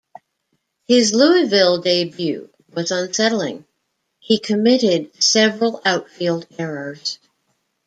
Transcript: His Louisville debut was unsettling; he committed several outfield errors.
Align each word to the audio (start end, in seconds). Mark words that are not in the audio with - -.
His 0.87 1.13
Louisville 1.13 1.77
debut 1.79 2.49
was 2.73 2.89
unsettling; 2.89 3.65
he 4.19 4.39
committed 4.39 5.13
several 5.21 5.79
outfield 5.85 6.47
errors. 6.57 7.19